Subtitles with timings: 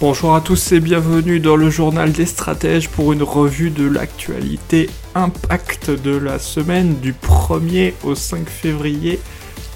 [0.00, 4.88] Bonjour à tous et bienvenue dans le journal des stratèges pour une revue de l'actualité
[5.16, 9.18] impact de la semaine du 1er au 5 février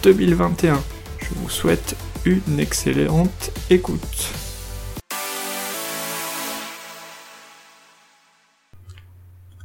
[0.04, 0.80] 2021.
[1.18, 4.32] Je vous souhaite une excellente écoute.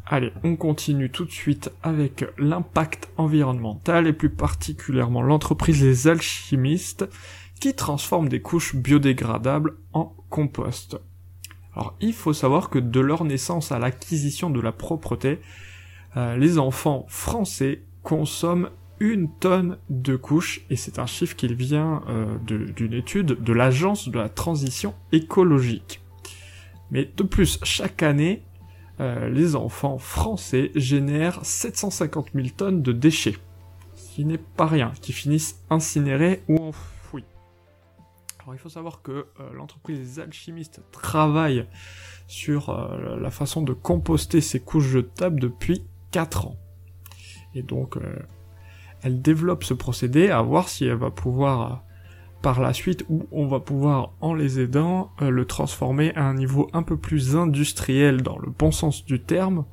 [0.07, 7.05] Allez, on continue tout de suite avec l'impact environnemental et plus particulièrement l'entreprise Les Alchimistes
[7.59, 10.99] qui transforme des couches biodégradables en compost.
[11.73, 15.39] Alors il faut savoir que de leur naissance à l'acquisition de la propreté,
[16.15, 22.01] euh, les enfants français consomment une tonne de couches, et c'est un chiffre qui vient
[22.09, 26.01] euh, d'une étude de l'Agence de la transition écologique.
[26.89, 28.43] Mais de plus, chaque année,
[28.99, 33.35] euh, les enfants français génèrent 750 000 tonnes de déchets,
[33.93, 36.96] ce qui n'est pas rien, qui finissent incinérés ou enfouis.
[38.47, 41.67] Alors il faut savoir que euh, l'entreprise Alchimistes travaille
[42.27, 46.55] sur euh, la façon de composter ces couches jetables depuis 4 ans.
[47.53, 47.97] Et donc
[49.03, 51.83] elle développe ce procédé à voir si elle va pouvoir
[52.41, 56.33] par la suite où on va pouvoir, en les aidant, euh, le transformer à un
[56.33, 59.65] niveau un peu plus industriel dans le bon sens du terme,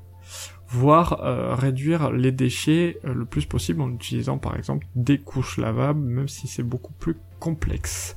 [0.68, 5.58] voire euh, réduire les déchets euh, le plus possible en utilisant par exemple des couches
[5.58, 8.16] lavables, même si c'est beaucoup plus complexe.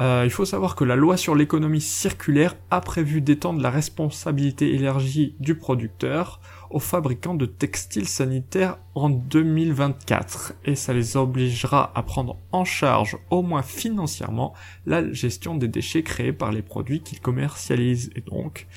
[0.00, 5.34] Il faut savoir que la loi sur l'économie circulaire a prévu d'étendre la responsabilité élargie
[5.40, 12.38] du producteur aux fabricants de textiles sanitaires en 2024 et ça les obligera à prendre
[12.52, 14.54] en charge, au moins financièrement,
[14.86, 18.68] la gestion des déchets créés par les produits qu'ils commercialisent et donc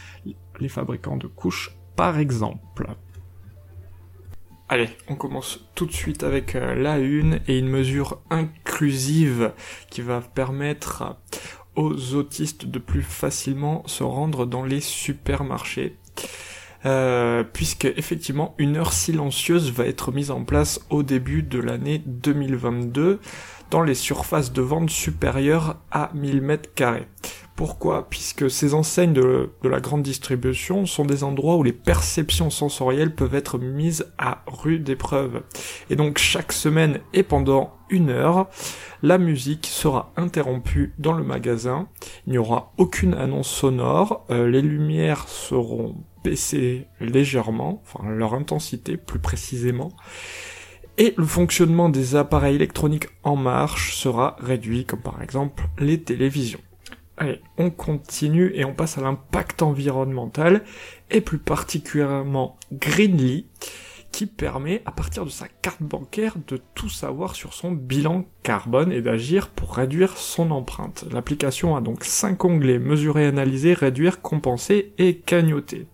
[0.60, 2.96] les fabricants de couches par exemple.
[4.70, 9.52] Allez, on commence tout de suite avec euh, la une et une mesure inclusive
[9.90, 11.18] qui va permettre
[11.76, 15.98] aux autistes de plus facilement se rendre dans les supermarchés.
[16.86, 22.02] Euh, puisque effectivement une heure silencieuse va être mise en place au début de l'année
[22.06, 23.22] 2022
[23.72, 27.08] dans les surfaces de vente supérieures à 1000 mètres carrés.
[27.56, 28.10] Pourquoi?
[28.10, 33.36] Puisque ces enseignes de, la grande distribution sont des endroits où les perceptions sensorielles peuvent
[33.36, 35.44] être mises à rude épreuve.
[35.92, 38.48] Et donc chaque semaine et pendant une heure,
[39.04, 41.88] la musique sera interrompue dans le magasin.
[42.26, 44.26] Il n'y aura aucune annonce sonore.
[44.32, 49.92] Euh, les lumières seront baissées légèrement, enfin leur intensité plus précisément.
[50.98, 56.62] Et le fonctionnement des appareils électroniques en marche sera réduit, comme par exemple les télévisions.
[57.18, 60.64] Allez, on continue et on passe à l'impact environnemental,
[61.12, 63.46] et plus particulièrement Greenly,
[64.12, 68.92] qui permet, à partir de sa carte bancaire, de tout savoir sur son bilan carbone
[68.92, 71.06] et d'agir pour réduire son empreinte.
[71.12, 75.88] L'application a donc 5 onglets, mesurer, analyser, réduire, compenser et cagnoter.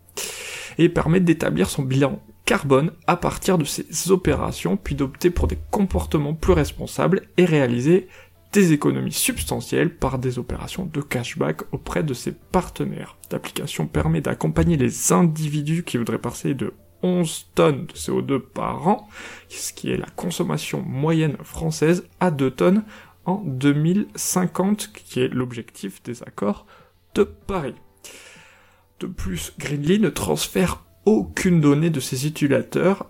[0.77, 5.57] Et permet d'établir son bilan carbone à partir de ses opérations, puis d'opter pour des
[5.69, 8.07] comportements plus responsables et réaliser
[8.51, 13.17] des économies substantielles par des opérations de cashback auprès de ses partenaires.
[13.31, 16.73] L'application permet d'accompagner les individus qui voudraient passer de
[17.03, 19.07] 11 tonnes de CO2 par an,
[19.47, 22.83] ce qui est la consommation moyenne française, à 2 tonnes
[23.25, 26.65] en 2050, qui est l'objectif des accords
[27.15, 27.75] de Paris.
[28.99, 33.09] De plus, Greenly ne transfère aucune donnée de ses utilisateurs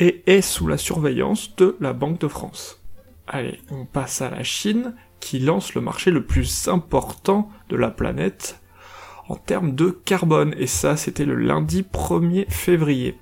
[0.00, 2.82] et est sous la surveillance de la Banque de France.
[3.30, 7.90] Allez, on passe à la Chine, qui lance le marché le plus important de la
[7.90, 8.58] planète
[9.28, 10.54] en termes de carbone.
[10.56, 13.18] Et ça, c'était le lundi 1er février.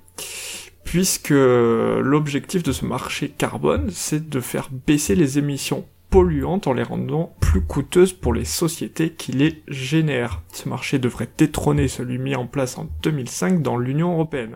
[0.85, 6.83] Puisque l'objectif de ce marché carbone, c'est de faire baisser les émissions polluantes en les
[6.83, 10.41] rendant plus coûteuses pour les sociétés qui les génèrent.
[10.53, 14.55] Ce marché devrait détrôner celui mis en place en 2005 dans l'Union Européenne.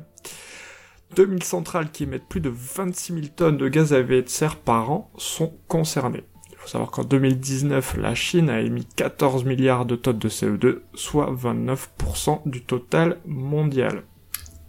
[1.15, 4.57] 2000 centrales qui émettent plus de 26 000 tonnes de gaz à effet de serre
[4.57, 6.23] par an sont concernées.
[6.51, 10.79] Il faut savoir qu'en 2019, la Chine a émis 14 milliards de tonnes de CO2,
[10.93, 14.03] soit 29% du total mondial.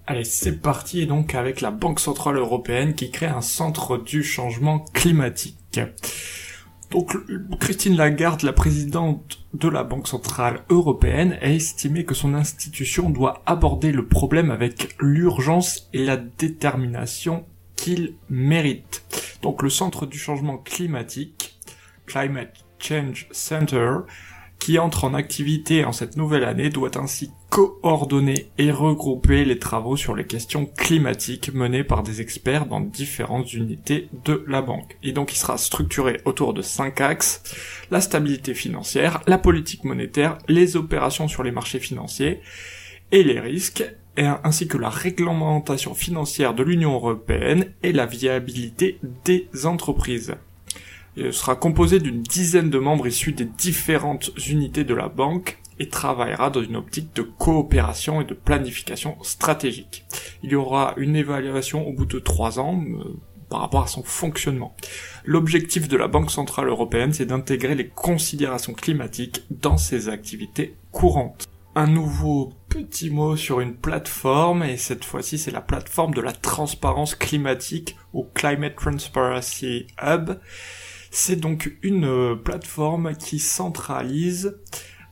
[0.06, 4.80] Allez, c'est parti donc avec la Banque Centrale Européenne qui crée un centre du changement
[4.92, 5.80] climatique.
[6.92, 7.16] Donc
[7.58, 13.42] Christine Lagarde, la présidente de la Banque Centrale Européenne, a estimé que son institution doit
[13.46, 17.46] aborder le problème avec l'urgence et la détermination
[17.76, 19.04] qu'il mérite.
[19.40, 21.58] Donc le Centre du changement climatique,
[22.04, 24.00] Climate Change Center,
[24.62, 29.96] qui entre en activité en cette nouvelle année doit ainsi coordonner et regrouper les travaux
[29.96, 34.96] sur les questions climatiques menés par des experts dans différentes unités de la banque.
[35.02, 37.42] Et donc il sera structuré autour de cinq axes,
[37.90, 42.40] la stabilité financière, la politique monétaire, les opérations sur les marchés financiers
[43.10, 43.82] et les risques,
[44.16, 50.36] ainsi que la réglementation financière de l'Union européenne et la viabilité des entreprises.
[51.16, 55.88] Il sera composé d'une dizaine de membres issus des différentes unités de la banque et
[55.88, 60.04] travaillera dans une optique de coopération et de planification stratégique.
[60.42, 63.18] Il y aura une évaluation au bout de trois ans euh,
[63.50, 64.74] par rapport à son fonctionnement.
[65.24, 71.46] L'objectif de la Banque Centrale Européenne, c'est d'intégrer les considérations climatiques dans ses activités courantes.
[71.74, 76.32] Un nouveau petit mot sur une plateforme, et cette fois-ci c'est la plateforme de la
[76.32, 80.38] transparence climatique au Climate Transparency Hub.
[81.14, 84.58] C'est donc une euh, plateforme qui centralise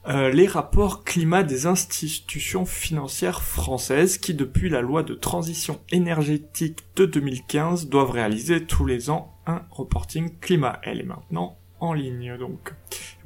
[0.09, 6.79] euh, les rapports climat des institutions financières françaises qui, depuis la loi de transition énergétique
[6.97, 10.81] de 2015, doivent réaliser tous les ans un reporting climat.
[10.85, 12.73] Elle est maintenant en ligne, donc.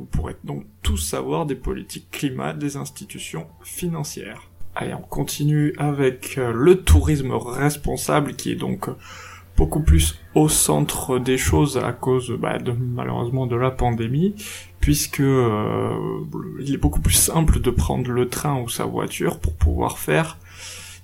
[0.00, 4.50] Vous pourrez donc tout savoir des politiques climat des institutions financières.
[4.74, 8.88] Allez, on continue avec euh, le tourisme responsable qui est donc
[9.56, 14.34] beaucoup plus au centre des choses à cause bah, de, malheureusement de la pandémie,
[14.80, 15.90] puisque euh,
[16.60, 20.38] il est beaucoup plus simple de prendre le train ou sa voiture pour pouvoir faire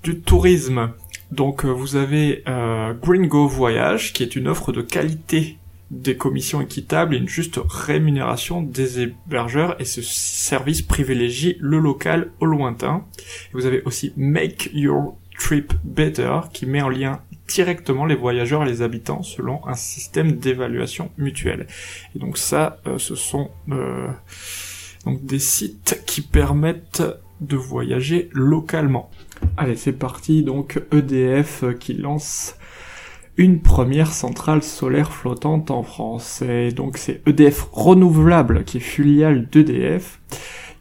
[0.03, 0.91] du tourisme.
[1.31, 5.57] Donc euh, vous avez euh, Green Go Voyage, qui est une offre de qualité
[5.91, 12.31] des commissions équitables et une juste rémunération des hébergeurs et ce service privilégie le local
[12.39, 13.05] au lointain.
[13.53, 17.21] vous avez aussi Make Your Trip Better qui met en lien
[17.51, 21.67] directement les voyageurs et les habitants selon un système d'évaluation mutuelle.
[22.15, 24.09] Et donc ça, euh, ce sont euh,
[25.05, 27.03] donc des sites qui permettent
[27.41, 29.11] de voyager localement.
[29.57, 30.43] Allez, c'est parti.
[30.43, 32.55] Donc EDF euh, qui lance
[33.37, 36.43] une première centrale solaire flottante en France.
[36.43, 40.21] Et donc c'est EDF Renouvelable qui est filiale d'EDF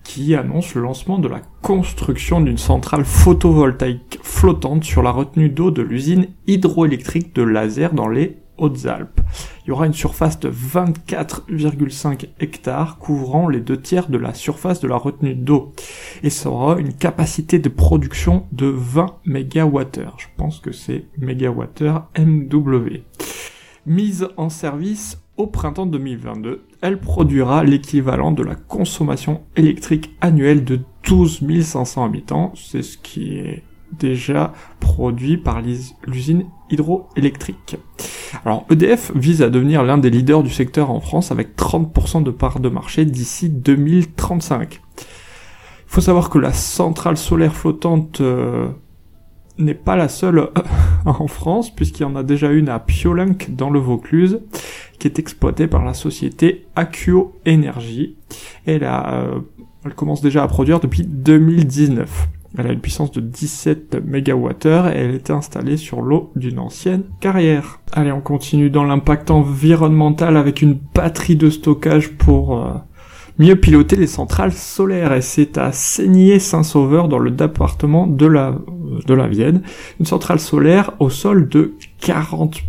[0.09, 5.69] qui annonce le lancement de la construction d'une centrale photovoltaïque flottante sur la retenue d'eau
[5.69, 9.21] de l'usine hydroélectrique de Laser dans les Hautes-Alpes.
[9.63, 14.79] Il y aura une surface de 24,5 hectares couvrant les deux tiers de la surface
[14.79, 15.73] de la retenue d'eau
[16.23, 20.09] et ça aura une capacité de production de 20 MWh.
[20.17, 23.03] Je pense que c'est MWh MW.
[23.85, 30.81] Mise en service au printemps 2022, elle produira l'équivalent de la consommation électrique annuelle de
[31.07, 32.51] 12 500 habitants.
[32.55, 33.63] C'est ce qui est
[33.97, 35.61] déjà produit par
[36.05, 37.77] l'usine hydroélectrique.
[38.43, 42.31] Alors EDF vise à devenir l'un des leaders du secteur en France avec 30% de
[42.31, 44.81] part de marché d'ici 2035.
[44.97, 45.05] Il
[45.87, 48.67] faut savoir que la centrale solaire flottante euh,
[49.59, 50.49] n'est pas la seule
[51.05, 54.39] en France, puisqu'il y en a déjà une à Piolenc dans le Vaucluse,
[54.97, 58.15] qui est exploitée par la société Accio Energy.
[58.65, 59.39] Elle, a, euh,
[59.85, 62.29] elle commence déjà à produire depuis 2019.
[62.57, 67.03] Elle a une puissance de 17 MWh et elle était installée sur l'eau d'une ancienne
[67.19, 67.79] carrière.
[67.91, 72.73] Allez, on continue dans l'impact environnemental avec une batterie de stockage pour euh,
[73.39, 78.55] mieux piloter les centrales solaires et c'est à Seigné-Saint-Sauveur dans le département de la,
[79.07, 79.63] de la Vienne,
[79.99, 82.63] une centrale solaire au sol de 40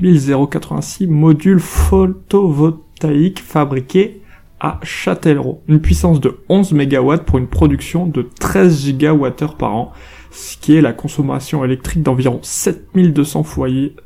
[0.48, 4.22] 086 modules photovoltaïques fabriqués
[4.60, 5.62] à Châtellerault.
[5.66, 9.92] Une puissance de 11 MW pour une production de 13 GWh par an,
[10.30, 13.96] ce qui est la consommation électrique d'environ 7200 foyers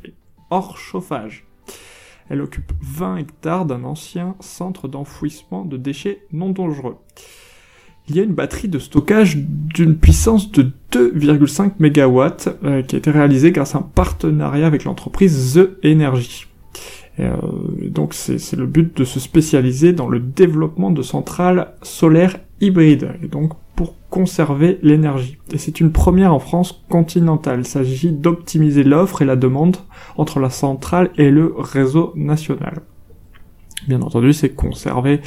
[0.49, 1.44] hors chauffage.
[2.29, 6.97] Elle occupe 20 hectares d'un ancien centre d'enfouissement de déchets non dangereux.
[8.07, 12.99] Il y a une batterie de stockage d'une puissance de 2,5 MW euh, qui a
[12.99, 16.45] été réalisée grâce à un partenariat avec l'entreprise The Energy.
[17.19, 17.35] Euh,
[17.81, 23.09] donc c'est le but de se spécialiser dans le développement de centrales solaires hybrides.
[23.75, 25.37] Pour conserver l'énergie.
[25.51, 27.59] Et c'est une première en France continentale.
[27.59, 29.77] Il s'agit d'optimiser l'offre et la demande
[30.17, 32.81] entre la centrale et le réseau national.
[33.87, 35.21] Bien entendu, c'est conserver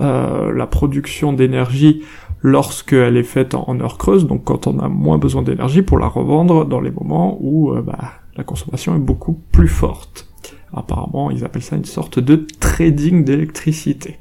[0.00, 2.02] euh, la production d'énergie
[2.42, 6.06] lorsqu'elle est faite en, heure creuse, donc quand on a moins besoin d'énergie pour la
[6.06, 10.28] revendre dans les moments où euh, bah, la consommation est beaucoup plus forte.
[10.74, 14.18] Apparemment, ils appellent ça une sorte de trading d'électricité.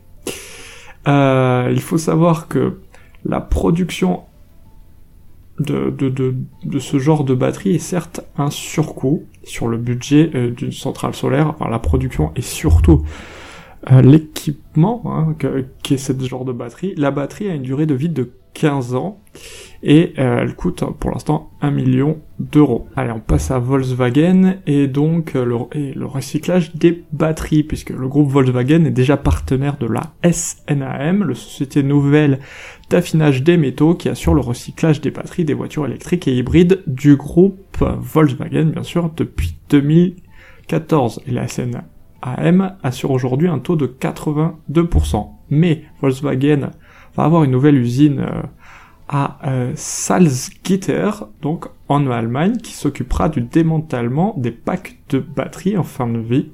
[1.07, 2.79] Euh, il faut savoir que
[3.25, 4.22] la production
[5.60, 10.29] de, de, de, de, ce genre de batterie est certes un surcoût sur le budget
[10.36, 13.03] euh, d'une centrale solaire, enfin la production et surtout
[13.91, 15.36] euh, l'équipement hein,
[15.82, 16.94] qui est ce genre de batterie.
[16.98, 19.20] La batterie a une durée de vie de 15 ans
[19.84, 22.88] et euh, elle coûte pour l'instant 1 million d'euros.
[22.96, 28.29] Allez, on passe à Volkswagen et donc le, le, recyclage des batteries, puisque le groupe
[28.29, 32.39] Volkswagen est déjà partenaire de la SNAM, la société nouvelle
[32.89, 37.15] d'affinage des métaux qui assure le recyclage des batteries des voitures électriques et hybrides du
[37.15, 41.22] groupe Volkswagen, bien sûr, depuis 2014.
[41.27, 45.27] Et la SNAM assure aujourd'hui un taux de 82%.
[45.50, 46.72] Mais Volkswagen
[47.15, 48.42] va avoir une nouvelle usine euh,
[49.08, 51.12] à euh, Salzgitter,
[51.42, 56.50] donc en Allemagne, qui s'occupera du démantèlement des packs de batteries en fin de vie.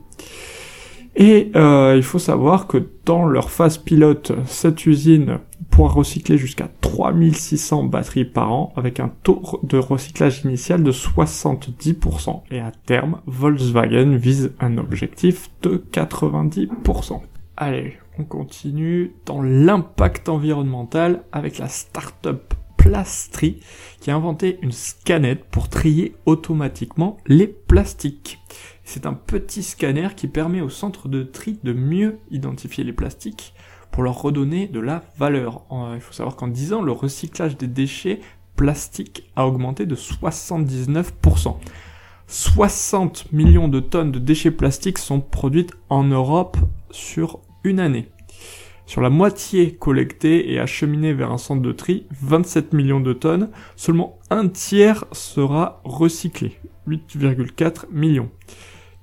[1.16, 5.40] Et euh, il faut savoir que dans leur phase pilote, cette usine
[5.72, 12.44] pourra recycler jusqu'à 3600 batteries par an avec un taux de recyclage initial de 70%.
[12.52, 17.22] Et à terme, Volkswagen vise un objectif de 90%.
[17.58, 23.60] Allez, on continue dans l'impact environnemental avec la start-up Plastri
[24.00, 28.40] qui a inventé une scanette pour trier automatiquement les plastiques.
[28.84, 33.54] C'est un petit scanner qui permet au centre de tri de mieux identifier les plastiques
[33.92, 35.64] pour leur redonner de la valeur.
[35.94, 38.20] Il faut savoir qu'en 10 ans, le recyclage des déchets
[38.56, 41.56] plastiques a augmenté de 79%.
[42.28, 46.58] 60 millions de tonnes de déchets plastiques sont produites en Europe
[46.90, 48.08] sur une année.
[48.86, 53.50] Sur la moitié collectée et acheminée vers un centre de tri, 27 millions de tonnes,
[53.76, 56.58] seulement un tiers sera recyclé,
[56.88, 58.30] 8,4 millions.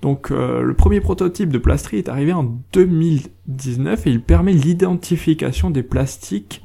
[0.00, 5.70] Donc euh, le premier prototype de Plastri est arrivé en 2019 et il permet l'identification
[5.70, 6.62] des plastiques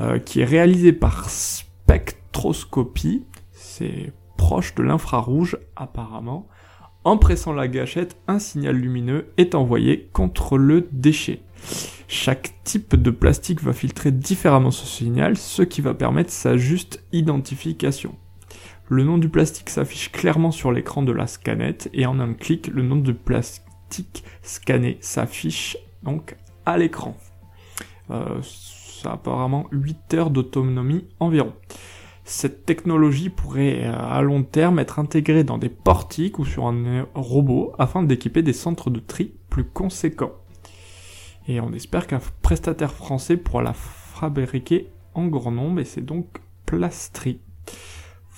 [0.00, 6.48] euh, qui est réalisé par spectroscopie, c'est proche de l'infrarouge apparemment,
[7.04, 11.40] en pressant la gâchette, un signal lumineux est envoyé contre le déchet.
[12.08, 17.04] Chaque type de plastique va filtrer différemment ce signal, ce qui va permettre sa juste
[17.12, 18.16] identification.
[18.88, 22.68] Le nom du plastique s'affiche clairement sur l'écran de la scanette et en un clic,
[22.68, 27.16] le nom du plastique scanné s'affiche donc à l'écran.
[28.12, 31.52] Euh, ça a apparemment 8 heures d'autonomie environ.
[32.24, 36.84] Cette technologie pourrait euh, à long terme être intégrée dans des portiques ou sur un
[36.84, 40.32] euh, robot afin d'équiper des centres de tri plus conséquents.
[41.48, 46.26] Et on espère qu'un prestataire français pourra la fabriquer en grand nombre et c'est donc
[46.66, 47.40] Plastri.